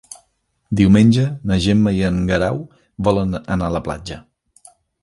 Diumenge 0.79 1.25
na 1.51 1.59
Gemma 1.67 1.95
i 1.99 2.01
en 2.09 2.19
Guerau 2.33 2.59
volen 3.11 3.39
anar 3.45 3.71
a 3.71 3.79
la 3.79 3.85
platja. 3.91 4.21